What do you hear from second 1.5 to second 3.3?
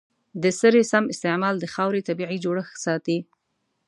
د خاورې طبیعي جوړښت ساتي.